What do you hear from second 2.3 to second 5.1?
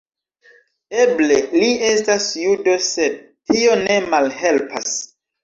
judo, sed tio ne malhelpas.